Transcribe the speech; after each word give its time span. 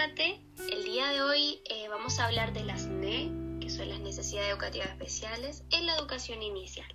El 0.00 0.84
día 0.84 1.10
de 1.10 1.20
hoy 1.20 1.60
eh, 1.68 1.86
vamos 1.90 2.18
a 2.18 2.24
hablar 2.24 2.54
de 2.54 2.64
las 2.64 2.86
NE, 2.86 3.60
que 3.60 3.68
son 3.68 3.90
las 3.90 4.00
necesidades 4.00 4.48
educativas 4.50 4.88
especiales, 4.88 5.62
en 5.72 5.84
la 5.84 5.94
educación 5.94 6.42
inicial. 6.42 6.86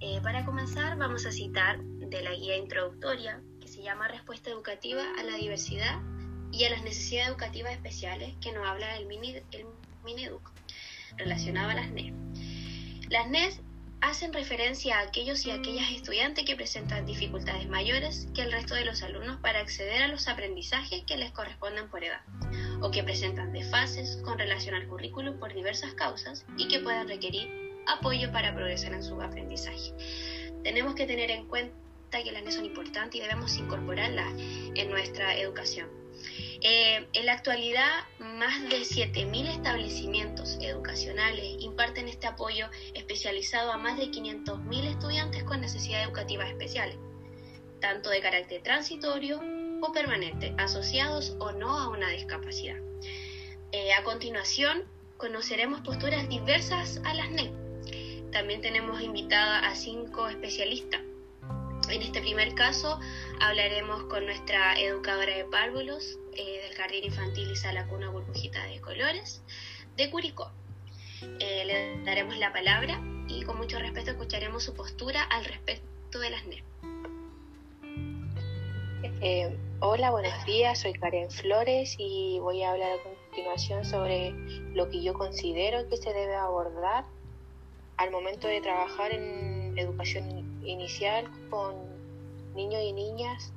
Eh, 0.00 0.18
para 0.20 0.44
comenzar, 0.44 0.98
vamos 0.98 1.26
a 1.26 1.30
citar 1.30 1.78
de 1.80 2.20
la 2.22 2.32
guía 2.32 2.56
introductoria 2.56 3.40
que 3.60 3.68
se 3.68 3.84
llama 3.84 4.08
Respuesta 4.08 4.50
Educativa 4.50 5.04
a 5.16 5.22
la 5.22 5.36
Diversidad 5.36 6.00
y 6.50 6.64
a 6.64 6.70
las 6.70 6.82
Necesidades 6.82 7.28
Educativas 7.28 7.70
Especiales, 7.70 8.34
que 8.40 8.50
nos 8.50 8.66
habla 8.66 8.94
del 8.94 9.06
Mineduc, 9.06 10.50
relacionado 11.18 11.70
a 11.70 11.74
las 11.74 11.88
NE. 11.92 12.12
Las 13.10 13.28
NES 13.28 13.60
hacen 14.00 14.32
referencia 14.32 14.98
a 14.98 15.02
aquellos 15.02 15.44
y 15.46 15.50
aquellas 15.50 15.90
estudiantes 15.90 16.44
que 16.44 16.56
presentan 16.56 17.06
dificultades 17.06 17.68
mayores 17.68 18.28
que 18.34 18.42
el 18.42 18.52
resto 18.52 18.74
de 18.74 18.84
los 18.84 19.02
alumnos 19.02 19.38
para 19.40 19.60
acceder 19.60 20.02
a 20.02 20.08
los 20.08 20.28
aprendizajes 20.28 21.04
que 21.04 21.16
les 21.16 21.32
corresponden 21.32 21.88
por 21.88 22.04
edad, 22.04 22.20
o 22.80 22.90
que 22.90 23.02
presentan 23.02 23.52
desfases 23.52 24.18
con 24.24 24.38
relación 24.38 24.74
al 24.74 24.86
currículum 24.86 25.38
por 25.38 25.52
diversas 25.52 25.94
causas 25.94 26.46
y 26.56 26.68
que 26.68 26.80
puedan 26.80 27.08
requerir 27.08 27.48
apoyo 27.86 28.30
para 28.30 28.54
progresar 28.54 28.92
en 28.92 29.02
su 29.02 29.20
aprendizaje. 29.20 29.92
Tenemos 30.62 30.94
que 30.94 31.06
tener 31.06 31.30
en 31.30 31.46
cuenta 31.46 32.22
que 32.22 32.32
las 32.32 32.42
NES 32.42 32.54
son 32.54 32.64
importantes 32.64 33.16
y 33.16 33.22
debemos 33.22 33.56
incorporarlas 33.56 34.32
en 34.38 34.90
nuestra 34.90 35.36
educación. 35.36 35.97
Eh, 36.60 37.06
en 37.12 37.26
la 37.26 37.34
actualidad, 37.34 38.04
más 38.18 38.60
de 38.68 38.80
7.000 38.80 39.48
establecimientos 39.48 40.58
educacionales 40.60 41.56
imparten 41.60 42.08
este 42.08 42.26
apoyo 42.26 42.66
especializado 42.94 43.70
a 43.70 43.78
más 43.78 43.96
de 43.96 44.10
500.000 44.10 44.84
estudiantes 44.84 45.44
con 45.44 45.60
necesidades 45.60 46.06
educativas 46.06 46.50
especiales, 46.50 46.96
tanto 47.80 48.10
de 48.10 48.20
carácter 48.20 48.62
transitorio 48.62 49.40
o 49.80 49.92
permanente, 49.92 50.52
asociados 50.58 51.36
o 51.38 51.52
no 51.52 51.78
a 51.78 51.90
una 51.90 52.10
discapacidad. 52.10 52.76
Eh, 53.70 53.92
a 53.92 54.02
continuación, 54.02 54.84
conoceremos 55.16 55.82
posturas 55.82 56.28
diversas 56.28 57.00
a 57.04 57.14
las 57.14 57.30
NEP. 57.30 57.52
También 58.32 58.62
tenemos 58.62 59.00
invitada 59.00 59.60
a 59.60 59.76
cinco 59.76 60.26
especialistas 60.26 61.02
en 61.90 62.02
este 62.02 62.20
primer 62.20 62.54
caso 62.54 63.00
hablaremos 63.40 64.04
con 64.04 64.26
nuestra 64.26 64.78
educadora 64.78 65.34
de 65.34 65.44
párvulos 65.44 66.18
eh, 66.34 66.62
del 66.62 66.76
Jardín 66.76 67.04
Infantil 67.04 67.50
y 67.50 67.56
Sala 67.56 67.86
Cuna 67.86 68.10
Burbujita 68.10 68.64
de 68.66 68.80
Colores 68.80 69.42
de 69.96 70.10
Curicó. 70.10 70.50
Eh, 71.40 71.64
le 71.64 72.04
daremos 72.04 72.36
la 72.36 72.52
palabra 72.52 73.00
y 73.26 73.42
con 73.42 73.56
mucho 73.56 73.78
respeto 73.78 74.10
escucharemos 74.10 74.62
su 74.62 74.74
postura 74.74 75.22
al 75.24 75.44
respecto 75.44 76.18
de 76.20 76.30
las 76.30 76.46
NEP. 76.46 76.64
Eh, 79.20 79.56
hola, 79.80 80.10
buenos 80.10 80.44
días, 80.44 80.80
soy 80.80 80.92
Karen 80.92 81.30
Flores 81.30 81.96
y 81.98 82.38
voy 82.40 82.62
a 82.62 82.72
hablar 82.72 82.92
a 82.92 83.02
continuación 83.02 83.84
sobre 83.84 84.32
lo 84.74 84.90
que 84.90 85.02
yo 85.02 85.14
considero 85.14 85.88
que 85.88 85.96
se 85.96 86.12
debe 86.12 86.36
abordar 86.36 87.04
al 87.96 88.10
momento 88.10 88.46
de 88.46 88.60
trabajar 88.60 89.12
en 89.12 89.76
educación 89.76 90.37
inicial 90.68 91.26
con 91.50 91.74
niños 92.54 92.82
y 92.82 92.92
niñas 92.92 93.52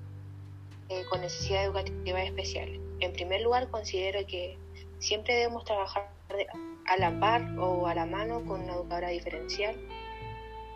eh, 0.89 1.03
con 1.09 1.21
necesidades 1.21 1.67
educativas 1.67 2.23
especiales. 2.25 2.79
En 2.99 3.13
primer 3.13 3.41
lugar, 3.41 3.69
considero 3.69 4.25
que 4.27 4.57
siempre 4.99 5.35
debemos 5.35 5.63
trabajar 5.65 6.09
a 6.85 6.97
la 6.97 7.19
par 7.19 7.41
o 7.59 7.87
a 7.87 7.95
la 7.95 8.05
mano 8.05 8.43
con 8.45 8.61
una 8.61 8.73
educadora 8.73 9.09
diferencial 9.09 9.75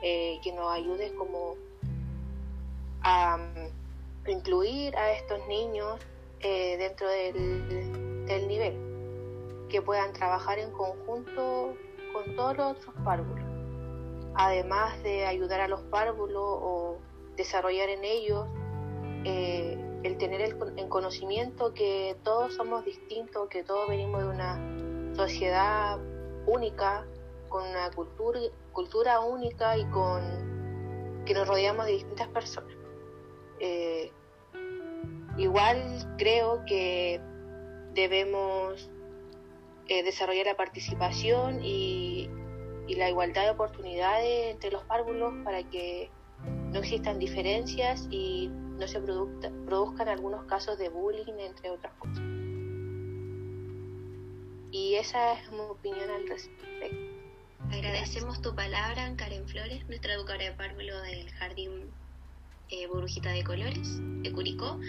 eh, 0.02 0.40
que 0.44 0.52
nos 0.52 0.72
ayude 0.72 1.14
como 1.16 1.56
a 3.02 3.38
mm, 3.38 4.30
incluir 4.30 4.96
a 4.98 5.12
estos 5.14 5.40
niños 5.48 6.00
eh, 6.42 6.78
dentro 6.78 7.08
del, 7.08 8.26
del, 8.26 8.48
nivel, 8.48 8.74
que 9.70 9.82
puedan 9.82 10.14
trabajar 10.14 10.60
en 10.60 10.72
conjunto 10.72 11.76
con 12.14 12.36
todos 12.36 12.58
los 12.58 12.78
otros 12.78 12.96
párvulos 13.04 13.45
además 14.36 15.02
de 15.04 15.26
ayudar 15.26 15.62
a 15.62 15.68
los 15.68 15.82
párvulos 15.84 16.44
o 16.44 16.98
desarrollar 17.36 17.90
en 17.90 18.04
ellos 18.04 18.48
eh, 19.24 19.78
el 20.04 20.18
tener 20.18 20.42
el, 20.42 20.88
conocimiento 20.88 21.74
que 21.74 22.16
todos 22.24 22.54
somos 22.54 22.86
distintos, 22.86 23.50
que 23.50 23.64
todos 23.64 23.90
venimos 23.90 24.22
de 24.22 24.30
una 24.30 25.16
sociedad 25.16 26.00
única, 26.46 27.08
con 27.50 27.68
una 27.68 27.90
cultura, 27.92 28.40
cultura 28.72 29.20
única 29.22 29.78
y 29.78 29.86
con 29.86 31.24
que 31.26 31.34
nos 31.34 31.48
rodeamos 31.48 31.88
de 31.88 31.94
distintas 31.94 32.28
personas. 32.28 32.76
Eh, 33.60 34.12
igual 35.38 36.16
creo 36.20 36.64
que 36.68 37.20
debemos 37.94 38.92
eh, 39.88 40.04
desarrollar 40.04 40.46
la 40.46 40.58
participación 40.58 41.64
y 41.64 42.30
y 42.88 42.96
la 42.96 43.10
igualdad 43.10 43.44
de 43.44 43.52
oportunidades 43.52 44.54
entre 44.54 44.72
los 44.72 44.84
párvulos 44.84 45.34
para 45.44 45.64
que 45.64 46.10
no 46.72 46.80
existan 46.80 47.20
diferencias 47.20 48.08
y 48.12 48.50
no 48.50 48.88
se 48.88 49.00
produzcan 49.00 50.10
algunos 50.10 50.46
casos 50.46 50.78
de 50.78 50.90
bullying, 50.90 51.40
entre 51.40 51.72
otras 51.72 51.94
cosas. 51.94 52.24
Y 54.72 54.96
esa 54.96 55.34
es 55.34 55.52
mi 55.52 55.60
opinión 55.60 56.10
al 56.10 56.28
respecto. 56.28 57.16
Agradecemos 57.72 58.42
tu 58.42 58.54
palabra, 58.54 59.12
Karen 59.16 59.48
Flores, 59.48 59.88
nuestra 59.88 60.14
educadora 60.14 60.46
de 60.46 60.52
párvulo 60.52 61.02
del 61.02 61.32
Jardín 61.32 61.92
eh, 62.70 62.88
de 62.88 63.44
Colores 63.44 64.00
de 64.22 64.32
Curicó. 64.32 64.80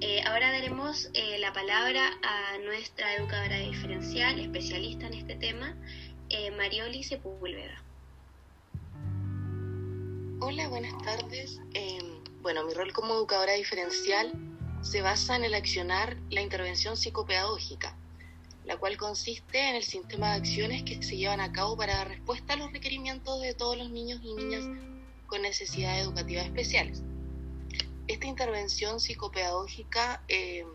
Eh, 0.00 0.22
ahora 0.26 0.52
daremos 0.52 1.10
eh, 1.14 1.38
la 1.38 1.52
palabra 1.52 2.10
a 2.22 2.58
nuestra 2.58 3.14
educadora 3.14 3.58
diferencial, 3.58 4.38
especialista 4.40 5.06
en 5.06 5.14
este 5.14 5.36
tema, 5.36 5.76
eh, 6.30 6.50
Marioli 6.52 7.02
Sepúlveda. 7.02 7.82
Hola, 10.40 10.68
buenas 10.68 10.96
tardes. 11.02 11.60
Em, 11.74 12.22
bueno, 12.40 12.64
mi 12.64 12.72
rol 12.72 12.92
como 12.92 13.14
educadora 13.14 13.54
diferencial 13.54 14.32
se 14.80 15.02
basa 15.02 15.36
en 15.36 15.44
el 15.44 15.54
accionar 15.54 16.16
la 16.30 16.40
intervención 16.40 16.96
psicopedagógica, 16.96 17.96
la 18.64 18.78
cual 18.78 18.96
consiste 18.96 19.68
en 19.68 19.74
el 19.74 19.82
sistema 19.82 20.30
de 20.30 20.38
acciones 20.38 20.84
que 20.84 21.02
se 21.02 21.16
llevan 21.16 21.40
a 21.40 21.52
cabo 21.52 21.76
para 21.76 21.96
dar 21.96 22.08
respuesta 22.08 22.54
a 22.54 22.56
los 22.56 22.72
requerimientos 22.72 23.40
de 23.42 23.52
todos 23.52 23.76
los 23.76 23.90
niños 23.90 24.20
y 24.22 24.34
niñas 24.34 24.64
con 25.26 25.42
necesidades 25.42 26.04
educativas 26.04 26.46
especiales. 26.46 27.02
Esta 28.06 28.26
intervención 28.26 29.00
psicopedagógica 29.00 30.22
em, 30.28 30.68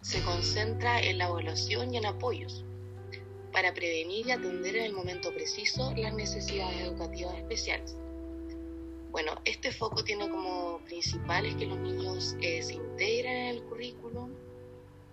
se 0.00 0.22
concentra 0.22 1.00
en 1.00 1.18
la 1.18 1.28
evaluación 1.28 1.94
y 1.94 1.98
en 1.98 2.06
apoyos 2.06 2.64
para 3.52 3.74
prevenir 3.74 4.26
y 4.26 4.30
atender 4.30 4.76
en 4.76 4.84
el 4.84 4.92
momento 4.92 5.32
preciso 5.32 5.92
las 5.96 6.14
necesidades 6.14 6.80
educativas 6.80 7.36
especiales. 7.36 7.96
Bueno, 9.10 9.32
este 9.44 9.70
foco 9.72 10.02
tiene 10.02 10.28
como 10.30 10.78
principales 10.86 11.54
que 11.56 11.66
los 11.66 11.78
niños 11.78 12.34
eh, 12.40 12.62
se 12.62 12.74
integren 12.74 13.36
en 13.36 13.56
el 13.56 13.62
currículum 13.64 14.30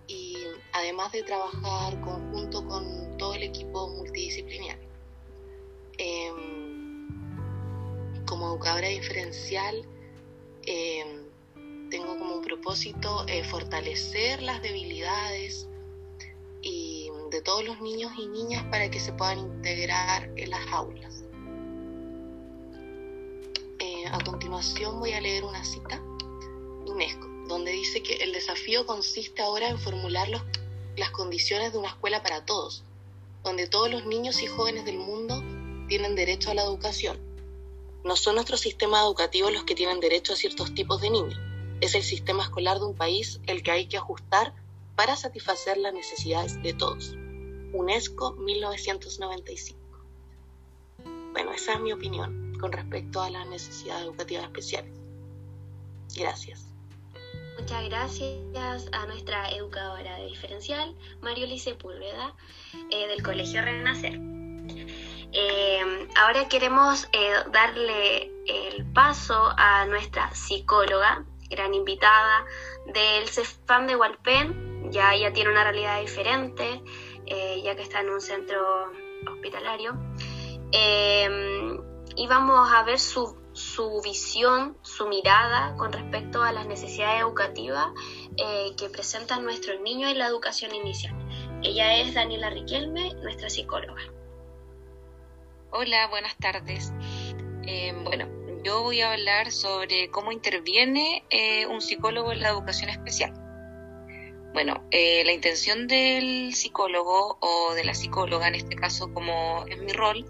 y 0.06 0.36
además 0.72 1.12
de 1.12 1.22
trabajar 1.22 2.00
conjunto 2.00 2.66
con 2.66 3.16
todo 3.18 3.34
el 3.34 3.42
equipo 3.42 3.88
multidisciplinar. 3.88 4.78
Em, 5.98 7.06
como 8.26 8.48
educadora 8.48 8.88
diferencial, 8.88 9.84
em, 10.64 11.28
tengo 11.90 12.18
como 12.18 12.40
propósito 12.40 13.26
eh, 13.28 13.44
fortalecer 13.44 14.40
las 14.42 14.62
debilidades 14.62 15.69
de 17.40 17.44
todos 17.44 17.64
los 17.64 17.80
niños 17.80 18.12
y 18.18 18.26
niñas 18.26 18.62
para 18.70 18.90
que 18.90 19.00
se 19.00 19.14
puedan 19.14 19.38
integrar 19.38 20.30
en 20.36 20.50
las 20.50 20.66
aulas. 20.72 21.24
Eh, 23.78 24.04
a 24.12 24.22
continuación 24.22 25.00
voy 25.00 25.14
a 25.14 25.22
leer 25.22 25.44
una 25.44 25.64
cita 25.64 25.96
de 26.84 26.90
UNESCO, 26.90 27.26
donde 27.48 27.70
dice 27.70 28.02
que 28.02 28.16
el 28.16 28.34
desafío 28.34 28.84
consiste 28.84 29.40
ahora 29.40 29.70
en 29.70 29.78
formular 29.78 30.28
las 30.98 31.10
condiciones 31.12 31.72
de 31.72 31.78
una 31.78 31.88
escuela 31.88 32.22
para 32.22 32.44
todos, 32.44 32.84
donde 33.42 33.66
todos 33.66 33.90
los 33.90 34.04
niños 34.04 34.42
y 34.42 34.46
jóvenes 34.46 34.84
del 34.84 34.98
mundo 34.98 35.42
tienen 35.88 36.16
derecho 36.16 36.50
a 36.50 36.54
la 36.54 36.64
educación. 36.64 37.18
No 38.04 38.16
son 38.16 38.34
nuestros 38.34 38.60
sistemas 38.60 39.02
educativos 39.02 39.50
los 39.50 39.64
que 39.64 39.74
tienen 39.74 40.00
derecho 40.00 40.34
a 40.34 40.36
ciertos 40.36 40.74
tipos 40.74 41.00
de 41.00 41.08
niños, 41.08 41.40
es 41.80 41.94
el 41.94 42.02
sistema 42.02 42.42
escolar 42.42 42.80
de 42.80 42.84
un 42.84 42.94
país 42.94 43.40
el 43.46 43.62
que 43.62 43.70
hay 43.70 43.86
que 43.86 43.96
ajustar 43.96 44.52
para 44.94 45.16
satisfacer 45.16 45.78
las 45.78 45.94
necesidades 45.94 46.62
de 46.62 46.74
todos. 46.74 47.16
UNESCO 47.72 48.32
1995. 48.32 49.80
Bueno, 51.32 51.52
esa 51.52 51.74
es 51.74 51.80
mi 51.80 51.92
opinión 51.92 52.54
con 52.60 52.72
respecto 52.72 53.22
a 53.22 53.30
las 53.30 53.46
necesidades 53.46 54.04
educativas 54.04 54.44
especiales. 54.44 54.92
Gracias. 56.16 56.66
Muchas 57.58 57.84
gracias 57.88 58.88
a 58.92 59.06
nuestra 59.06 59.50
educadora 59.50 60.16
de 60.16 60.26
diferencial, 60.26 60.96
Marioli 61.20 61.58
Sepúlveda, 61.58 62.34
eh, 62.90 63.06
del 63.06 63.22
Colegio 63.22 63.62
Renacer. 63.62 64.18
Eh, 65.32 66.08
ahora 66.16 66.48
queremos 66.48 67.06
eh, 67.12 67.32
darle 67.52 68.30
el 68.46 68.84
paso 68.92 69.52
a 69.56 69.84
nuestra 69.86 70.34
psicóloga, 70.34 71.24
gran 71.50 71.74
invitada 71.74 72.44
del 72.86 73.28
CEFAM 73.28 73.86
de 73.86 73.96
Hualpén, 73.96 74.90
ya 74.90 75.14
ella 75.14 75.32
tiene 75.32 75.50
una 75.50 75.62
realidad 75.62 76.00
diferente, 76.00 76.82
eh, 77.30 77.62
ya 77.62 77.76
que 77.76 77.82
está 77.82 78.00
en 78.00 78.10
un 78.10 78.20
centro 78.20 78.60
hospitalario. 79.32 79.96
Em, 80.72 81.80
y 82.16 82.26
vamos 82.26 82.70
a 82.72 82.82
ver 82.82 82.98
su, 82.98 83.36
su, 83.52 84.02
visión, 84.02 84.76
su 84.82 85.06
mirada 85.06 85.76
con 85.76 85.92
respecto 85.92 86.42
a 86.42 86.52
las 86.52 86.66
necesidades 86.66 87.22
educativas 87.22 87.88
eh, 88.36 88.72
que 88.76 88.90
presentan 88.90 89.44
nuestros 89.44 89.80
niños 89.80 90.10
en 90.10 90.18
la 90.18 90.26
educación 90.26 90.74
inicial. 90.74 91.14
Ella 91.62 91.98
es 91.98 92.14
Daniela 92.14 92.50
Riquelme, 92.50 93.14
nuestra 93.14 93.48
psicóloga. 93.48 94.02
Hola, 95.70 96.08
buenas 96.08 96.36
tardes. 96.36 96.92
Em, 97.62 98.02
bueno, 98.02 98.26
yo 98.64 98.82
voy 98.82 99.02
a 99.02 99.12
hablar 99.12 99.52
sobre 99.52 100.10
cómo 100.10 100.32
interviene 100.32 101.24
eh, 101.30 101.66
un 101.66 101.80
psicólogo 101.80 102.32
en 102.32 102.40
la 102.40 102.48
educación 102.48 102.90
especial. 102.90 103.49
Bueno, 104.52 104.82
eh, 104.90 105.22
la 105.24 105.32
intención 105.32 105.86
del 105.86 106.54
psicólogo 106.54 107.38
o 107.40 107.74
de 107.74 107.84
la 107.84 107.94
psicóloga, 107.94 108.48
en 108.48 108.56
este 108.56 108.74
caso 108.74 109.12
como 109.12 109.64
es 109.68 109.80
mi 109.80 109.92
rol, 109.92 110.26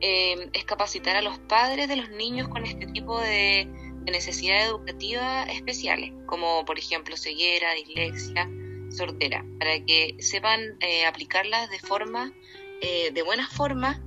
eh, 0.00 0.50
es 0.52 0.64
capacitar 0.64 1.16
a 1.16 1.22
los 1.22 1.38
padres 1.38 1.88
de 1.88 1.96
los 1.96 2.10
niños 2.10 2.48
con 2.48 2.64
este 2.66 2.86
tipo 2.86 3.20
de, 3.20 3.68
necesidades 4.06 4.66
educativas 4.66 5.48
especiales, 5.48 6.12
como 6.26 6.64
por 6.64 6.78
ejemplo 6.78 7.16
ceguera, 7.16 7.74
dislexia, 7.74 8.48
sordera, 8.90 9.44
para 9.58 9.84
que 9.84 10.14
sepan 10.20 10.78
aplicarlas 11.08 11.68
de 11.70 11.80
forma, 11.80 12.32
de 12.80 13.22
buena 13.24 13.48
forma 13.48 14.00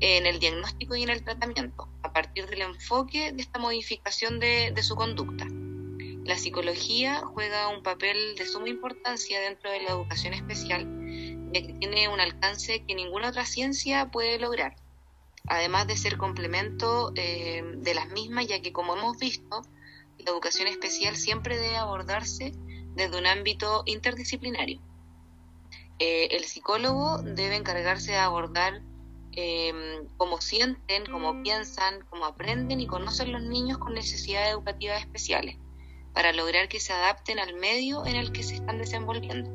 en 0.00 0.26
el 0.26 0.38
diagnóstico 0.38 0.96
y 0.96 1.02
en 1.02 1.10
el 1.10 1.22
tratamiento, 1.22 1.88
a 2.02 2.12
partir 2.12 2.46
del 2.46 2.62
enfoque 2.62 3.32
de 3.32 3.42
esta 3.42 3.58
modificación 3.58 4.40
de, 4.40 4.74
su 4.82 4.96
conducta. 4.96 5.46
La 6.30 6.38
psicología 6.38 7.22
juega 7.24 7.66
un 7.66 7.82
papel 7.82 8.36
de 8.36 8.46
suma 8.46 8.68
importancia 8.68 9.40
dentro 9.40 9.68
de 9.68 9.80
la 9.80 9.90
educación 9.90 10.32
especial, 10.32 10.86
ya 11.52 11.60
que 11.60 11.72
tiene 11.72 12.06
un 12.06 12.20
alcance 12.20 12.84
que 12.86 12.94
ninguna 12.94 13.30
otra 13.30 13.44
ciencia 13.44 14.12
puede 14.12 14.38
lograr, 14.38 14.76
además 15.48 15.88
de 15.88 15.96
ser 15.96 16.18
complemento 16.18 17.10
eh, 17.16 17.64
de 17.78 17.94
las 17.94 18.10
mismas, 18.10 18.46
ya 18.46 18.62
que 18.62 18.72
como 18.72 18.94
hemos 18.94 19.18
visto, 19.18 19.62
la 20.18 20.30
educación 20.30 20.68
especial 20.68 21.16
siempre 21.16 21.58
debe 21.58 21.76
abordarse 21.76 22.52
desde 22.94 23.18
un 23.18 23.26
ámbito 23.26 23.82
interdisciplinario. 23.86 24.80
Eh, 25.98 26.28
el 26.30 26.44
psicólogo 26.44 27.22
debe 27.22 27.56
encargarse 27.56 28.12
de 28.12 28.18
abordar 28.18 28.82
eh, 29.32 29.72
cómo 30.16 30.40
sienten, 30.40 31.06
cómo 31.06 31.42
piensan, 31.42 32.06
cómo 32.08 32.24
aprenden 32.24 32.78
y 32.78 32.86
conocen 32.86 33.32
los 33.32 33.42
niños 33.42 33.78
con 33.78 33.94
necesidades 33.94 34.52
educativas 34.52 35.00
especiales, 35.00 35.56
para 36.12 36.32
lograr 36.32 36.68
que 36.68 36.80
se 36.80 36.92
adapten 36.92 37.38
al 37.38 37.54
medio 37.54 38.06
en 38.06 38.16
el 38.16 38.32
que 38.32 38.42
se 38.42 38.54
están 38.54 38.78
desenvolviendo. 38.78 39.50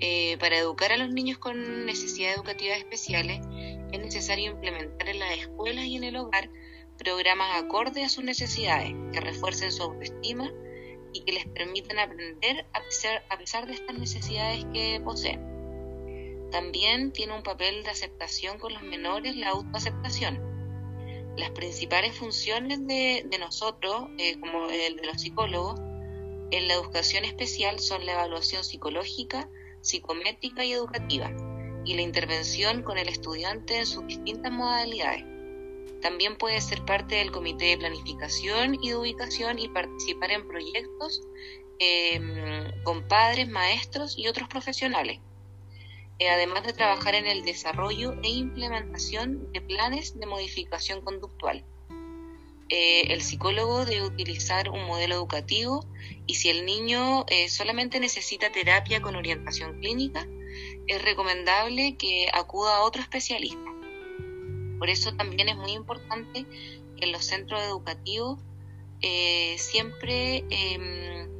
Eh, 0.00 0.36
para 0.38 0.58
educar 0.58 0.92
a 0.92 0.96
los 0.96 1.10
niños 1.10 1.38
con 1.38 1.86
necesidades 1.86 2.36
educativas 2.36 2.78
especiales 2.78 3.40
es 3.92 4.00
necesario 4.00 4.50
implementar 4.50 5.08
en 5.08 5.20
las 5.20 5.38
escuelas 5.38 5.84
y 5.84 5.96
en 5.96 6.04
el 6.04 6.16
hogar 6.16 6.50
programas 6.98 7.62
acordes 7.62 8.04
a 8.04 8.08
sus 8.08 8.24
necesidades, 8.24 8.92
que 9.12 9.20
refuercen 9.20 9.72
su 9.72 9.82
autoestima 9.82 10.52
y 11.12 11.20
que 11.20 11.32
les 11.32 11.46
permitan 11.46 11.98
aprender 11.98 12.66
a 12.72 12.80
pesar, 12.80 13.24
a 13.30 13.38
pesar 13.38 13.66
de 13.66 13.74
estas 13.74 13.96
necesidades 13.96 14.64
que 14.72 15.00
poseen. 15.04 15.54
También 16.50 17.12
tiene 17.12 17.34
un 17.34 17.42
papel 17.42 17.82
de 17.82 17.90
aceptación 17.90 18.58
con 18.58 18.72
los 18.72 18.82
menores, 18.82 19.36
la 19.36 19.50
autoaceptación. 19.50 20.53
Las 21.36 21.50
principales 21.50 22.16
funciones 22.16 22.86
de, 22.86 23.26
nosotros, 23.40 24.08
eh, 24.18 24.38
como 24.38 24.68
el 24.68 24.96
de 24.96 25.06
los 25.06 25.20
psicólogos, 25.20 25.80
en 26.50 26.68
la 26.68 26.74
educación 26.74 27.24
especial 27.24 27.80
son 27.80 28.06
la 28.06 28.12
evaluación 28.12 28.62
psicológica, 28.62 29.48
psicométrica 29.80 30.64
y 30.64 30.72
educativa, 30.72 31.32
y 31.84 31.94
la 31.94 32.02
intervención 32.02 32.82
con 32.82 32.98
el 32.98 33.08
estudiante 33.08 33.78
en 33.78 33.86
sus 33.86 34.06
distintas 34.06 34.52
modalidades. 34.52 35.24
También 36.00 36.36
puede 36.36 36.60
ser 36.60 36.84
parte 36.84 37.16
del 37.16 37.32
comité 37.32 37.64
de 37.64 37.78
planificación 37.78 38.76
y 38.80 38.90
de 38.90 38.96
ubicación 38.96 39.58
y 39.58 39.68
participar 39.68 40.30
en 40.30 40.46
proyectos 40.46 41.22
eh, 41.80 42.20
con 42.84 43.08
padres, 43.08 43.48
maestros 43.48 44.16
y 44.16 44.28
otros 44.28 44.48
profesionales. 44.48 45.20
Eh, 46.20 46.28
además 46.28 46.64
de 46.64 46.72
trabajar 46.72 47.16
en 47.16 47.26
el 47.26 47.44
desarrollo 47.44 48.14
e 48.22 48.28
implementación 48.28 49.52
de 49.52 49.60
planes 49.60 50.18
de 50.18 50.26
modificación 50.26 51.00
conductual. 51.00 51.64
Eh, 52.68 53.12
el 53.12 53.20
psicólogo 53.20 53.84
debe 53.84 54.06
utilizar 54.06 54.70
un 54.70 54.86
modelo 54.86 55.16
educativo 55.16 55.84
y 56.26 56.36
si 56.36 56.50
el 56.50 56.64
niño 56.64 57.26
eh, 57.28 57.48
solamente 57.48 58.00
necesita 58.00 58.52
terapia 58.52 59.02
con 59.02 59.16
orientación 59.16 59.80
clínica, 59.80 60.26
es 60.86 61.02
recomendable 61.02 61.96
que 61.96 62.28
acuda 62.32 62.76
a 62.76 62.82
otro 62.82 63.02
especialista. 63.02 63.70
Por 64.78 64.88
eso 64.90 65.14
también 65.16 65.48
es 65.48 65.56
muy 65.56 65.72
importante 65.72 66.46
que 66.96 67.04
en 67.04 67.12
los 67.12 67.24
centros 67.24 67.60
educativos 67.62 68.38
siempre 69.56 70.44
em, 70.48 71.33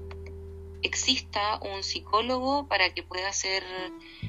exista 0.84 1.58
un 1.62 1.82
psicólogo 1.82 2.68
para 2.68 2.92
que 2.92 3.02
pueda 3.02 3.28
hacer 3.28 3.64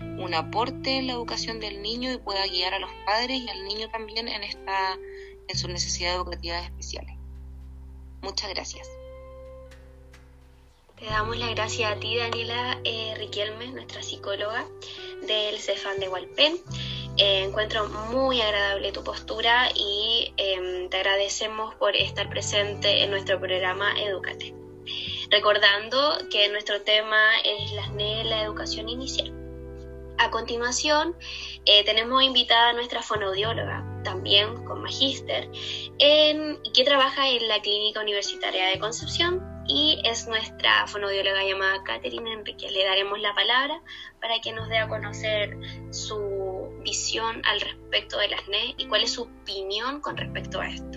un 0.02 0.34
aporte 0.34 0.98
en 0.98 1.08
la 1.08 1.14
educación 1.14 1.60
del 1.60 1.82
niño 1.82 2.12
y 2.12 2.18
pueda 2.18 2.48
guiar 2.48 2.74
a 2.74 2.80
los 2.80 2.90
padres 3.06 3.42
y 3.42 3.50
al 3.50 3.66
niño 3.66 3.90
también 3.90 4.28
en 4.28 4.44
esta 4.44 4.98
en 5.48 5.58
sus 5.58 5.70
necesidades 5.70 6.16
educativas 6.16 6.64
especiales. 6.64 7.16
Muchas 8.22 8.50
gracias. 8.50 8.90
Te 10.98 11.06
damos 11.06 11.38
las 11.38 11.52
gracias 11.52 11.92
a 11.92 12.00
ti, 12.00 12.18
Daniela 12.18 12.80
eh, 12.84 13.14
Riquelme, 13.18 13.68
nuestra 13.68 14.02
psicóloga 14.02 14.66
del 15.28 15.60
CEFAN 15.60 16.00
de 16.00 16.08
Hualpén. 16.08 16.58
Eh, 17.18 17.44
encuentro 17.44 17.88
muy 17.88 18.42
agradable 18.42 18.92
tu 18.92 19.04
postura 19.04 19.70
y 19.76 20.34
em, 20.38 20.90
te 20.90 20.98
agradecemos 20.98 21.76
por 21.76 21.96
estar 21.96 22.30
presente 22.30 23.04
en 23.04 23.12
nuestro 23.12 23.40
programa 23.40 23.94
Educate 24.02 24.65
recordando 25.30 26.18
que 26.32 26.50
nuestro 26.50 26.82
tema 26.82 27.38
es 27.44 27.72
la 27.74 27.86
SNE, 27.86 28.26
la 28.26 28.44
educación 28.44 28.90
inicial. 28.90 29.34
A 30.18 30.32
continuación, 30.32 31.16
eh, 31.66 31.84
tenemos 31.84 32.24
invitada 32.24 32.70
a 32.70 32.74
nuestra 32.74 33.02
fonoaudióloga, 33.02 33.84
también 34.04 34.64
con 34.64 34.82
magíster, 34.82 35.50
que 36.00 36.84
trabaja 36.86 37.28
en 37.30 37.48
la 37.48 37.62
Clínica 37.62 38.00
Universitaria 38.00 38.70
de 38.70 38.80
Concepción 38.80 39.44
y 39.68 40.00
es 40.06 40.28
nuestra 40.28 40.88
fonoaudióloga 40.88 41.44
llamada 41.44 41.84
Catherine 41.84 42.32
Enrique. 42.32 42.70
Le 42.70 42.86
daremos 42.86 43.20
la 43.20 43.34
palabra 43.34 43.82
para 44.22 44.40
que 44.40 44.54
nos 44.54 44.70
dé 44.70 44.78
a 44.78 44.88
conocer 44.88 45.58
su 45.92 46.70
visión 46.84 47.42
al 47.46 47.60
respecto 47.60 48.18
de 48.18 48.30
la 48.30 48.38
SNE 48.38 48.76
y 48.78 48.88
cuál 48.88 49.04
es 49.04 49.14
su 49.14 49.24
opinión 49.24 50.02
con 50.02 50.16
respecto 50.18 50.62
a 50.62 50.70
esto. 50.70 50.95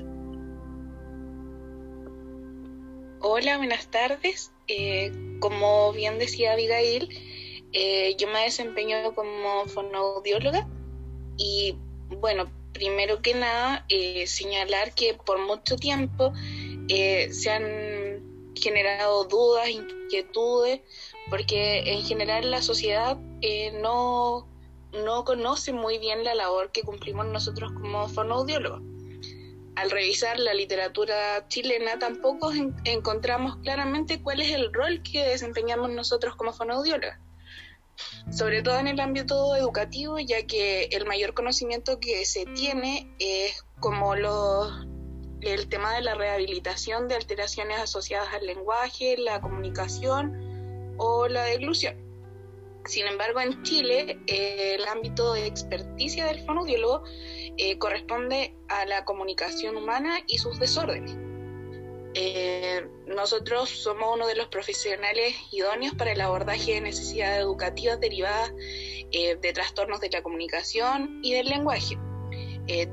Hola, 3.21 3.57
buenas 3.57 3.89
tardes. 3.89 4.53
Eh, 4.69 5.13
como 5.41 5.93
bien 5.93 6.21
decía 6.21 6.53
Abigail, 6.53 7.09
eh, 7.73 8.15
yo 8.17 8.29
me 8.29 8.45
desempeño 8.45 9.13
como 9.13 9.67
fonoaudióloga 9.67 10.69
y 11.37 11.77
bueno, 12.21 12.49
primero 12.73 13.21
que 13.21 13.35
nada, 13.35 13.85
eh, 13.89 14.25
señalar 14.29 14.95
que 14.95 15.15
por 15.15 15.41
mucho 15.41 15.75
tiempo 15.75 16.33
se 16.89 17.51
han 17.51 18.55
generado 18.55 19.25
dudas, 19.25 19.69
inquietudes, 19.69 20.81
porque 21.29 21.93
en 21.93 22.03
general 22.03 22.53
la 22.53 22.63
sociedad 22.63 23.19
no, 23.83 24.47
no 24.93 25.25
conoce 25.25 25.73
muy 25.73 25.99
bien 25.99 26.23
la 26.23 26.37
labor 26.37 26.71
que 26.71 26.83
cumplimos 26.83 27.27
nosotros 27.27 27.73
como 27.73 28.09
fonoaudiólogos 28.09 28.98
al 29.79 29.93
revisar 29.93 30.41
la 30.41 30.55
literatura 30.55 31.47
chilena 31.47 32.01
tampoco 32.01 32.51
encontramos 32.85 33.59
claramente 33.59 34.21
cuál 34.21 34.41
es 34.41 34.53
el 34.53 34.73
rol 34.73 35.05
que 35.05 35.25
desempeñamos 35.25 35.91
nosotros 35.91 36.35
como 36.35 36.53
fonoaudiólogos, 36.53 37.17
sobre 38.33 38.63
todo 38.63 38.77
en 38.81 38.89
el 38.89 38.99
ámbito 38.99 39.55
educativo, 39.55 40.19
ya 40.19 40.45
que 40.49 40.87
el 40.87 41.07
mayor 41.07 41.33
conocimiento 41.33 42.01
que 42.01 42.27
se 42.27 42.45
tiene 42.47 43.15
es 43.21 43.63
como 43.79 44.15
el 44.15 45.69
tema 45.69 45.95
de 45.95 46.01
la 46.01 46.17
rehabilitación 46.17 47.07
de 47.07 47.15
alteraciones 47.15 47.79
asociadas 47.79 48.35
al 48.35 48.47
lenguaje, 48.47 49.17
la 49.17 49.41
comunicación 49.41 50.95
o 50.97 51.29
la 51.29 51.45
deglución. 51.45 52.08
Sin 52.89 53.07
embargo, 53.07 53.41
en 53.41 53.63
Chile, 53.65 54.19
eh, 54.27 54.77
el 54.79 54.89
ámbito 54.89 55.35
de 55.35 55.47
experticia 55.47 56.25
del 56.25 56.41
fonoaudiólogo 56.41 57.03
eh, 57.59 57.77
corresponde 57.77 58.57
a 58.69 58.87
la 58.87 59.05
comunicación 59.05 59.77
humana 59.77 60.21
y 60.27 60.39
sus 60.39 60.59
desórdenes. 60.59 61.15
Eh, 62.15 62.89
nosotros 63.07 63.69
somos 63.69 64.15
uno 64.15 64.27
de 64.27 64.37
los 64.37 64.49
profesionales 64.49 65.35
idóneos 65.53 65.95
para 65.97 66.13
el 66.13 66.21
abordaje 66.23 66.75
de 66.75 66.81
necesidades 66.81 67.41
educativas 67.41 68.01
derivadas 68.01 68.53
de 69.11 69.53
trastornos 69.55 70.01
de 70.01 70.11
la 70.11 70.23
comunicación 70.23 71.21
y 71.23 71.35
del 71.35 71.49
lenguaje. 71.49 71.97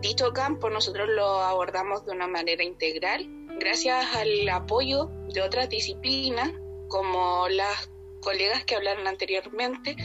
dicho 0.02 0.32
campo 0.32 0.70
nosotros 0.70 1.10
lo 1.10 1.42
abordamos 1.42 2.06
de 2.06 2.12
una 2.12 2.28
manera 2.28 2.64
integral 2.64 3.28
gracias 3.60 4.16
al 4.16 4.48
apoyo 4.48 5.10
de 5.34 5.42
otras 5.42 5.68
disciplinas 5.70 6.52
como 6.88 7.50
las 7.50 7.90
colegas 8.26 8.66
que 8.66 8.76
hablaron 8.76 9.08
anteriormente, 9.08 9.96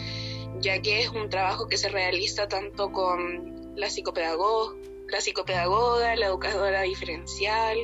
ya 0.61 0.81
que 0.83 1.01
es 1.01 1.09
un 1.09 1.31
trabajo 1.31 1.67
que 1.67 1.79
se 1.79 1.89
realiza 1.89 2.47
tanto 2.47 2.93
con 2.93 3.75
la 3.77 3.89
psicopedagoga, 3.89 4.77
la, 5.09 5.21
psicopedagoga, 5.21 6.15
la 6.17 6.27
educadora 6.27 6.83
diferencial, 6.83 7.79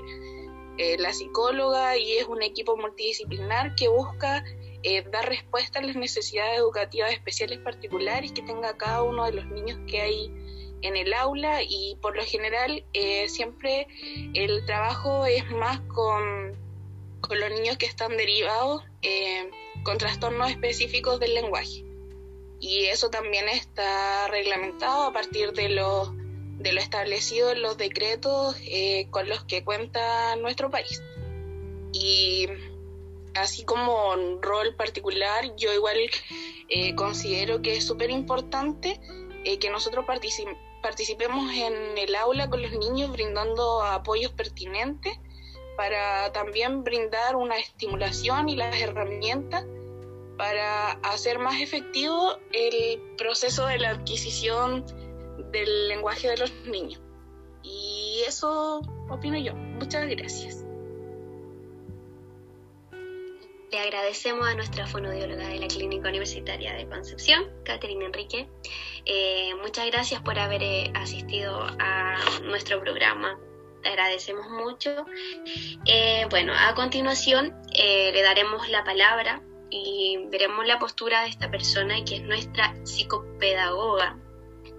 eh, 0.76 0.98
la 0.98 1.12
psicóloga 1.14 1.96
y 1.96 2.18
es 2.18 2.26
un 2.26 2.42
equipo 2.42 2.76
multidisciplinar 2.76 3.74
que 3.76 3.88
busca 3.88 4.44
eh, 4.82 5.02
dar 5.10 5.26
respuesta 5.26 5.78
a 5.78 5.82
las 5.82 5.96
necesidades 5.96 6.58
educativas 6.58 7.12
especiales 7.12 7.58
particulares 7.60 8.30
que 8.32 8.42
tenga 8.42 8.76
cada 8.76 9.02
uno 9.02 9.24
de 9.24 9.32
los 9.32 9.46
niños 9.46 9.78
que 9.88 10.02
hay 10.02 10.30
en 10.82 10.96
el 10.96 11.14
aula 11.14 11.62
y 11.62 11.96
por 12.02 12.14
lo 12.14 12.22
general 12.24 12.84
eh, 12.92 13.26
siempre 13.30 13.88
el 14.34 14.66
trabajo 14.66 15.24
es 15.24 15.50
más 15.50 15.80
con, 15.80 16.54
con, 17.22 17.40
los 17.40 17.50
niños 17.52 17.78
que 17.78 17.86
están 17.86 18.14
derivados 18.18 18.84
con 19.86 19.98
trastornos 19.98 20.50
específicos 20.50 21.20
del 21.20 21.34
lenguaje 21.34 21.84
y 22.58 22.86
eso 22.86 23.08
también 23.08 23.48
está 23.48 24.26
reglamentado 24.26 25.04
a 25.04 25.12
partir 25.12 25.52
de 25.52 25.68
los 25.68 26.10
de 26.58 26.72
lo 26.72 26.80
establecido 26.80 27.52
en 27.52 27.62
los 27.62 27.76
decretos 27.76 28.56
eh, 28.62 29.06
con 29.10 29.28
los 29.28 29.44
que 29.44 29.62
cuenta 29.62 30.34
nuestro 30.36 30.70
país. 30.70 31.02
Y 31.92 32.48
así 33.34 33.64
como 33.64 34.12
un 34.12 34.42
rol 34.42 34.74
particular, 34.74 35.54
yo 35.56 35.72
igual 35.72 35.98
eh, 36.68 36.94
considero 36.96 37.62
que 37.62 37.76
es 37.76 37.86
súper 37.86 38.10
importante 38.10 38.98
eh, 39.44 39.58
que 39.58 39.70
nosotros 39.70 40.04
participemos 40.82 41.52
en 41.52 41.96
el 41.96 42.16
aula 42.16 42.50
con 42.50 42.60
los 42.60 42.72
niños 42.72 43.12
brindando 43.12 43.82
apoyos 43.82 44.32
pertinentes 44.32 45.12
para 45.76 46.32
también 46.32 46.82
brindar 46.82 47.36
una 47.36 47.58
estimulación 47.58 48.48
y 48.48 48.56
las 48.56 48.74
herramientas 48.80 49.66
para 50.36 50.92
hacer 51.02 51.38
más 51.38 51.60
efectivo 51.60 52.38
el 52.52 53.00
proceso 53.16 53.66
de 53.66 53.78
la 53.78 53.90
adquisición 53.90 54.84
del 55.52 55.88
lenguaje 55.88 56.28
de 56.28 56.36
los 56.36 56.52
niños. 56.66 57.00
Y 57.62 58.22
eso 58.26 58.80
opino 59.08 59.38
yo. 59.38 59.54
Muchas 59.54 60.06
gracias. 60.08 60.66
Le 63.72 63.80
agradecemos 63.80 64.46
a 64.46 64.54
nuestra 64.54 64.86
fonodióloga 64.86 65.48
de 65.48 65.58
la 65.58 65.66
Clínica 65.66 66.08
Universitaria 66.08 66.72
de 66.74 66.88
Concepción, 66.88 67.50
Catherine 67.64 68.04
Enrique. 68.04 68.48
Eh, 69.04 69.54
muchas 69.60 69.86
gracias 69.86 70.22
por 70.22 70.38
haber 70.38 70.62
eh, 70.62 70.92
asistido 70.94 71.66
a 71.78 72.16
nuestro 72.44 72.80
programa. 72.80 73.38
Te 73.82 73.88
agradecemos 73.88 74.48
mucho. 74.48 75.04
Eh, 75.84 76.26
bueno, 76.30 76.52
a 76.56 76.74
continuación 76.74 77.54
le 77.74 78.22
daremos 78.22 78.68
la 78.68 78.84
palabra 78.84 79.42
y 79.70 80.18
veremos 80.30 80.66
la 80.66 80.78
postura 80.78 81.22
de 81.22 81.28
esta 81.28 81.50
persona 81.50 82.04
que 82.04 82.16
es 82.16 82.22
nuestra 82.22 82.74
psicopedagoga 82.84 84.18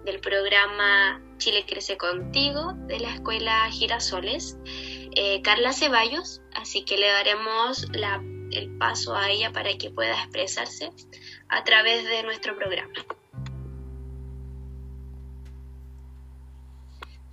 del 0.06 0.20
programa 0.20 1.22
Chile 1.38 1.66
Crece 1.68 1.98
Contigo 1.98 2.74
de 2.88 3.00
la 3.00 3.14
Escuela 3.14 3.70
Girasoles, 3.70 4.58
eh, 5.16 5.42
Carla 5.42 5.74
Ceballos, 5.74 6.42
así 6.54 6.84
que 6.84 6.98
le 6.98 7.08
daremos 7.08 7.86
el 8.52 8.78
paso 8.78 9.16
a 9.16 9.30
ella 9.30 9.52
para 9.52 9.78
que 9.78 9.90
pueda 9.90 10.14
expresarse 10.24 10.92
a 11.50 11.64
través 11.64 12.06
de 12.06 12.24
nuestro 12.24 12.56
programa. 12.56 12.94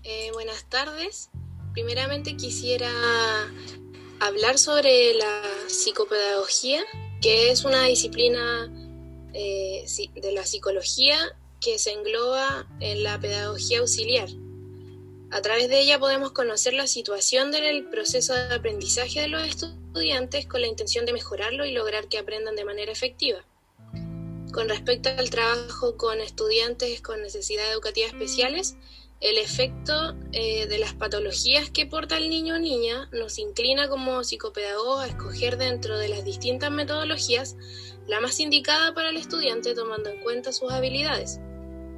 Eh, 0.03 0.31
buenas 0.33 0.69
tardes. 0.69 1.31
Primeramente 1.73 2.37
quisiera 2.37 2.91
hablar 4.21 4.59
sobre 4.59 5.15
la 5.15 5.43
psicopedagogía, 5.67 6.85
que 7.25 7.51
es 7.51 7.65
una 7.65 7.85
disciplina 7.85 8.71
eh, 9.33 9.87
de 10.15 10.33
la 10.33 10.45
psicología 10.45 11.17
que 11.59 11.79
se 11.79 11.93
engloba 11.93 12.69
en 12.81 13.03
la 13.03 13.19
pedagogía 13.19 13.79
auxiliar. 13.79 14.29
A 15.31 15.41
través 15.41 15.71
de 15.71 15.81
ella 15.81 15.99
podemos 15.99 16.33
conocer 16.33 16.75
la 16.75 16.87
situación 16.87 17.51
del 17.51 17.89
proceso 17.89 18.35
de 18.35 18.55
aprendizaje 18.55 19.23
de 19.23 19.29
los 19.29 19.43
estudiantes 19.43 20.45
con 20.47 20.61
la 20.61 20.67
intención 20.67 21.07
de 21.07 21.15
mejorarlo 21.15 21.65
y 21.65 21.73
lograr 21.73 22.09
que 22.09 22.19
aprendan 22.19 22.57
de 22.57 22.67
manera 22.67 22.93
efectiva. 22.93 23.43
Con 24.53 24.69
respecto 24.69 25.09
al 25.09 25.31
trabajo 25.31 25.97
con 25.97 26.21
estudiantes 26.21 27.01
con 27.01 27.23
necesidades 27.23 27.73
educativas 27.73 28.13
especiales, 28.13 28.77
el 29.25 29.39
efecto 29.39 30.15
eh, 30.33 30.67
de 30.67 30.79
las 30.79 30.93
patologías 30.93 31.71
que 31.71 31.87
porta 31.87 32.19
el 32.19 32.29
niño 32.29 32.57
o 32.57 32.59
niña 32.59 33.09
nos 33.11 33.39
inclina 33.39 33.89
como 33.89 34.23
psicopedagogos 34.23 35.03
a 35.03 35.07
escoger 35.07 35.57
dentro 35.57 35.97
de 35.97 36.09
las 36.09 36.27
distintas 36.27 36.71
metodologías 36.71 37.57
la 38.07 38.21
más 38.21 38.39
indicada 38.39 38.93
para 38.93 39.09
el 39.09 39.17
estudiante 39.17 39.75
tomando 39.75 40.11
en 40.11 40.21
cuenta 40.21 40.53
sus 40.53 40.71
habilidades. 40.71 41.41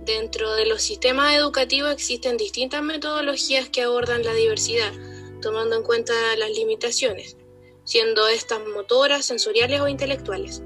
Dentro 0.05 0.55
de 0.55 0.67
los 0.67 0.83
sistemas 0.83 1.35
educativos 1.35 1.91
existen 1.91 2.37
distintas 2.37 2.85
metodologías 2.85 3.69
que 3.71 3.83
abordan 3.83 4.25
la 4.25 4.33
diversidad, 4.33 4.93
tomando 5.43 5.75
en 5.75 5.83
cuenta 5.83 6.13
las 6.39 6.51
limitaciones, 6.51 7.37
siendo 7.83 8.29
estas 8.29 8.61
motoras, 8.73 9.25
sensoriales 9.25 9.81
o 9.81 9.89
intelectuales. 9.89 10.63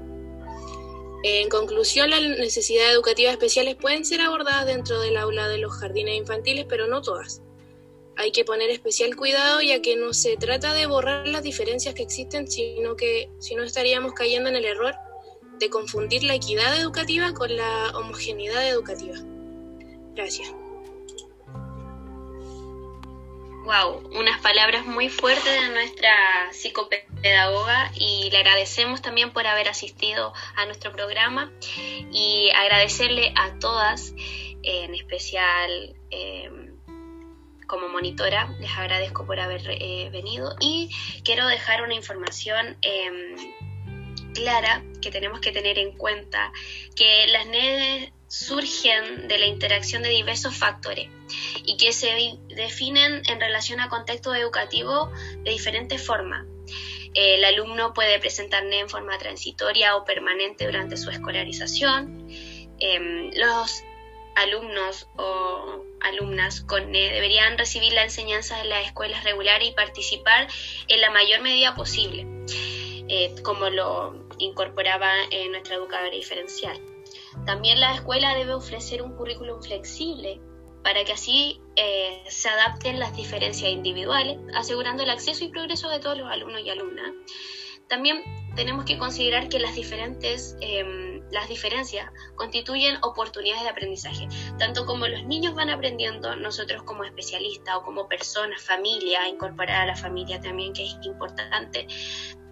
En 1.23 1.49
conclusión, 1.49 2.09
las 2.09 2.21
necesidades 2.21 2.93
educativas 2.93 3.33
especiales 3.33 3.75
pueden 3.75 4.05
ser 4.05 4.21
abordadas 4.21 4.65
dentro 4.65 4.99
del 4.99 5.17
aula 5.17 5.47
de 5.47 5.59
los 5.59 5.73
jardines 5.73 6.15
infantiles, 6.15 6.65
pero 6.67 6.87
no 6.87 7.01
todas. 7.01 7.41
Hay 8.17 8.31
que 8.31 8.43
poner 8.43 8.69
especial 8.69 9.15
cuidado 9.15 9.61
ya 9.61 9.81
que 9.81 9.95
no 9.95 10.13
se 10.13 10.35
trata 10.37 10.73
de 10.73 10.87
borrar 10.87 11.27
las 11.27 11.43
diferencias 11.43 11.93
que 11.93 12.03
existen, 12.03 12.49
sino 12.49 12.95
que 12.95 13.29
si 13.39 13.55
no 13.55 13.63
estaríamos 13.63 14.13
cayendo 14.13 14.49
en 14.49 14.55
el 14.55 14.65
error 14.65 14.95
de 15.59 15.69
confundir 15.69 16.23
la 16.23 16.35
equidad 16.35 16.79
educativa 16.79 17.33
con 17.33 17.55
la 17.55 17.91
homogeneidad 17.95 18.67
educativa. 18.67 19.15
Gracias. 20.15 20.60
Wow, 23.63 24.09
unas 24.17 24.41
palabras 24.41 24.87
muy 24.87 25.07
fuertes 25.07 25.61
de 25.61 25.69
nuestra 25.69 26.11
psicopedagoga 26.51 27.91
y 27.95 28.31
le 28.31 28.39
agradecemos 28.39 29.03
también 29.03 29.31
por 29.33 29.45
haber 29.45 29.69
asistido 29.69 30.33
a 30.55 30.65
nuestro 30.65 30.91
programa 30.91 31.51
y 32.11 32.49
agradecerle 32.55 33.31
a 33.35 33.59
todas, 33.59 34.15
en 34.63 34.95
especial 34.95 35.95
em, 36.09 36.75
como 37.67 37.87
monitora, 37.87 38.49
les 38.59 38.71
agradezco 38.71 39.27
por 39.27 39.39
haber 39.39 39.61
eh, 39.69 40.09
venido 40.11 40.55
y 40.59 40.89
quiero 41.23 41.45
dejar 41.45 41.83
una 41.83 41.93
información 41.93 42.77
em, 42.81 43.35
clara 44.33 44.83
que 45.03 45.11
tenemos 45.11 45.39
que 45.39 45.51
tener 45.51 45.77
en 45.77 45.95
cuenta, 45.97 46.51
que 46.95 47.27
las 47.27 47.45
NED 47.45 48.11
surgen 48.27 49.27
de 49.27 49.37
la 49.37 49.45
interacción 49.45 50.01
de 50.01 50.09
diversos 50.09 50.57
factores 50.57 51.09
y 51.65 51.77
que 51.77 51.93
se 51.93 52.39
definen 52.49 53.21
en 53.27 53.39
relación 53.39 53.79
a 53.79 53.89
contexto 53.89 54.33
educativo 54.33 55.11
de 55.43 55.51
diferentes 55.51 56.05
formas. 56.05 56.45
El 57.13 57.43
alumno 57.43 57.93
puede 57.93 58.19
presentar 58.19 58.63
NE 58.63 58.79
en 58.79 58.89
forma 58.89 59.17
transitoria 59.17 59.95
o 59.97 60.05
permanente 60.05 60.65
durante 60.65 60.95
su 60.95 61.09
escolarización. 61.09 62.27
Em, 62.79 63.31
los 63.35 63.83
alumnos 64.35 65.07
o 65.17 65.83
alumnas 65.99 66.61
con 66.61 66.91
NE 66.91 67.11
deberían 67.11 67.57
recibir 67.57 67.93
la 67.93 68.03
enseñanza 68.03 68.61
en 68.61 68.69
las 68.69 68.85
escuelas 68.85 69.23
regulares 69.23 69.69
y 69.69 69.71
participar 69.73 70.47
en 70.87 71.01
la 71.01 71.11
mayor 71.11 71.41
medida 71.41 71.75
posible, 71.75 72.25
eh, 73.09 73.35
como 73.43 73.69
lo 73.69 74.25
incorporaba 74.37 75.11
en 75.31 75.51
nuestra 75.51 75.75
educadora 75.75 76.11
diferencial. 76.11 76.79
También 77.45 77.79
la 77.79 77.93
escuela 77.93 78.35
debe 78.35 78.53
ofrecer 78.53 79.01
un 79.01 79.15
currículum 79.15 79.61
flexible 79.61 80.39
para 80.83 81.03
que 81.03 81.13
así 81.13 81.61
eh, 81.75 82.23
se 82.29 82.49
adapten 82.49 82.99
las 82.99 83.15
diferencias 83.15 83.71
individuales, 83.71 84.37
asegurando 84.55 85.03
el 85.03 85.09
acceso 85.09 85.43
y 85.43 85.49
progreso 85.49 85.89
de 85.89 85.99
todos 85.99 86.17
los 86.17 86.29
alumnos 86.29 86.61
y 86.63 86.69
alumnas. 86.69 87.11
También 87.87 88.23
tenemos 88.55 88.85
que 88.85 88.97
considerar 88.97 89.49
que 89.49 89.59
las 89.59 89.75
diferentes 89.75 90.55
em, 90.61 91.11
las 91.31 91.47
diferencias 91.47 92.09
constituyen 92.35 92.97
oportunidades 93.03 93.63
de 93.63 93.69
aprendizaje. 93.69 94.27
Tanto 94.59 94.85
como 94.85 95.07
los 95.07 95.23
niños 95.23 95.55
van 95.55 95.69
aprendiendo, 95.69 96.35
nosotros 96.35 96.83
como 96.83 97.03
especialistas 97.03 97.75
o 97.75 97.83
como 97.83 98.07
personas, 98.07 98.61
familia, 98.61 99.27
incorporar 99.27 99.81
a 99.81 99.85
la 99.85 99.95
familia 99.95 100.39
también, 100.41 100.73
que 100.73 100.85
es 100.85 100.97
importante, 101.03 101.87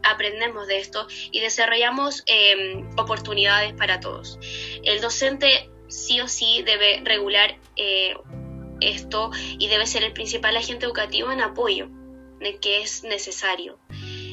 aprendemos 0.04 0.68
de 0.68 0.80
esto 0.80 1.08
y 1.32 1.42
desarrollamos 1.42 2.24
em, 2.26 2.90
oportunidades 2.98 3.74
para 3.74 4.00
todos. 4.00 4.40
El 4.84 5.02
docente 5.02 5.70
sí 5.90 6.22
o 6.22 6.28
sí 6.28 6.64
debe 6.64 7.02
regular 7.04 7.58
eh, 7.76 8.16
esto 8.82 9.32
y 9.58 9.68
debe 9.68 9.86
ser 9.86 10.04
el 10.04 10.14
principal 10.14 10.56
agente 10.56 10.86
educativo 10.86 11.32
en 11.32 11.42
apoyo 11.42 11.90
que 12.62 12.82
es 12.82 13.04
necesario. 13.04 13.80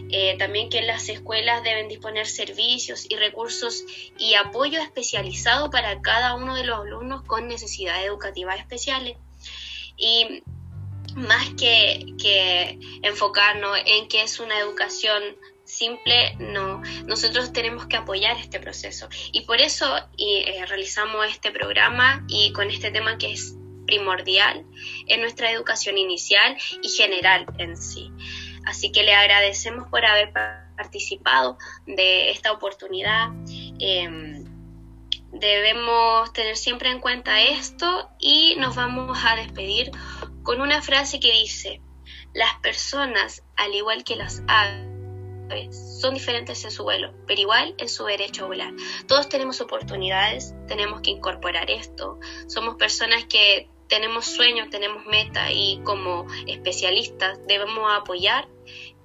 Eh, 0.08 0.36
también 0.38 0.70
que 0.70 0.82
las 0.82 1.08
escuelas 1.08 1.64
deben 1.64 1.88
disponer 1.88 2.26
servicios 2.26 3.06
y 3.08 3.16
recursos 3.16 3.84
y 4.18 4.34
apoyo 4.34 4.80
especializado 4.80 5.70
para 5.70 6.00
cada 6.00 6.34
uno 6.34 6.54
de 6.54 6.64
los 6.64 6.78
alumnos 6.78 7.22
con 7.22 7.48
necesidades 7.48 8.06
educativas 8.06 8.60
especiales. 8.60 9.16
Y 9.96 10.42
más 11.16 11.48
que, 11.58 12.14
que 12.20 12.78
enfocarnos 13.02 13.78
en 13.84 14.06
que 14.06 14.22
es 14.22 14.38
una 14.38 14.60
educación 14.60 15.22
simple, 15.66 16.36
no. 16.38 16.80
Nosotros 17.06 17.52
tenemos 17.52 17.86
que 17.86 17.96
apoyar 17.96 18.36
este 18.38 18.60
proceso. 18.60 19.08
Y 19.32 19.42
por 19.42 19.60
eso 19.60 19.86
eh, 20.18 20.64
realizamos 20.66 21.26
este 21.28 21.50
programa 21.50 22.24
y 22.28 22.52
con 22.52 22.70
este 22.70 22.90
tema 22.90 23.18
que 23.18 23.32
es 23.32 23.54
primordial 23.86 24.64
en 25.06 25.20
nuestra 25.20 25.50
educación 25.50 25.96
inicial 25.96 26.56
y 26.82 26.88
general 26.88 27.46
en 27.58 27.76
sí. 27.76 28.10
Así 28.66 28.90
que 28.90 29.04
le 29.04 29.14
agradecemos 29.14 29.88
por 29.88 30.04
haber 30.04 30.32
participado 30.76 31.56
de 31.86 32.30
esta 32.30 32.52
oportunidad. 32.52 33.28
Em, 33.78 34.44
debemos 35.32 36.32
tener 36.32 36.56
siempre 36.56 36.90
en 36.90 37.00
cuenta 37.00 37.40
esto 37.40 38.10
y 38.18 38.56
nos 38.58 38.74
vamos 38.74 39.18
a 39.24 39.36
despedir 39.36 39.90
con 40.42 40.60
una 40.60 40.82
frase 40.82 41.20
que 41.20 41.32
dice, 41.32 41.80
las 42.34 42.54
personas, 42.60 43.42
al 43.56 43.74
igual 43.74 44.04
que 44.04 44.16
las 44.16 44.42
aves, 44.48 44.95
son 45.70 46.14
diferentes 46.14 46.64
en 46.64 46.70
su 46.70 46.84
vuelo, 46.84 47.12
pero 47.26 47.40
igual 47.40 47.74
en 47.78 47.88
su 47.88 48.04
derecho 48.04 48.44
a 48.44 48.48
volar. 48.48 48.72
Todos 49.06 49.28
tenemos 49.28 49.60
oportunidades, 49.60 50.54
tenemos 50.68 51.00
que 51.00 51.10
incorporar 51.10 51.70
esto. 51.70 52.18
Somos 52.46 52.76
personas 52.76 53.24
que 53.24 53.68
tenemos 53.88 54.26
sueños, 54.26 54.70
tenemos 54.70 55.06
meta 55.06 55.50
y 55.52 55.80
como 55.84 56.26
especialistas 56.46 57.38
debemos 57.46 57.90
apoyar 57.92 58.48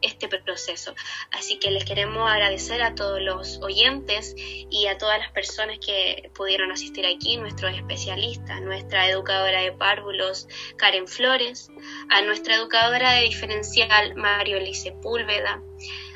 este 0.02 0.28
proceso. 0.28 0.96
Así 1.32 1.60
que 1.60 1.72
les 1.72 1.86
queremos 1.86 2.30
agradecer 2.30 2.82
a 2.82 2.96
todos 2.96 3.22
los 3.22 3.60
oyentes 3.62 4.34
y 4.38 4.88
a 4.88 4.98
todas 4.98 5.20
las 5.20 5.32
personas 5.32 5.78
que 5.80 6.32
pudieron 6.34 6.72
asistir 6.72 7.06
aquí, 7.06 7.38
nuestros 7.38 7.76
especialistas, 7.76 8.62
nuestra 8.62 9.08
educadora 9.10 9.62
de 9.62 9.72
párvulos 9.72 10.48
Karen 10.78 11.08
Flores, 11.08 11.70
a 12.10 12.22
nuestra 12.24 12.56
educadora 12.56 13.14
de 13.14 13.24
diferencial 13.24 14.16
Mario 14.16 14.60
Lice 14.60 14.92
Púlveda, 14.92 15.62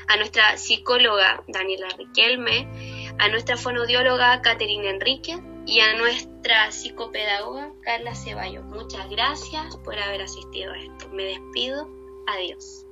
a 0.08 0.16
nuestra 0.16 0.56
psicóloga 0.56 1.42
Daniela 1.48 1.88
Riquelme, 1.96 2.68
a 3.18 3.28
nuestra 3.28 3.56
fonodióloga 3.56 4.40
Caterina 4.42 4.90
Enrique 4.90 5.38
y 5.66 5.80
a 5.80 5.96
nuestra 5.96 6.70
psicopedagoga 6.70 7.72
Carla 7.82 8.14
Ceballos. 8.14 8.64
Muchas 8.66 9.08
gracias 9.10 9.76
por 9.78 9.98
haber 9.98 10.22
asistido 10.22 10.72
a 10.72 10.78
esto. 10.78 11.08
Me 11.10 11.24
despido. 11.24 11.88
Adiós. 12.28 12.85